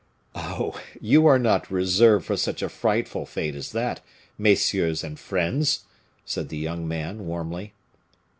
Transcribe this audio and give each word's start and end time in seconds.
"Oh! 0.33 0.81
you 0.99 1.27
are 1.27 1.37
not 1.37 1.69
reserved 1.69 2.25
for 2.25 2.35
such 2.35 2.63
a 2.63 2.69
frightful 2.69 3.27
fate 3.27 3.53
as 3.53 3.71
that, 3.73 4.01
messieurs 4.35 5.03
and 5.03 5.19
friends!" 5.19 5.81
said 6.25 6.49
the 6.49 6.57
young 6.57 6.87
man, 6.87 7.27
warmly. 7.27 7.73